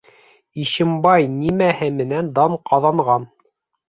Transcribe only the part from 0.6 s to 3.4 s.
Ишембай нимәһе менән дан ҡаҙанған?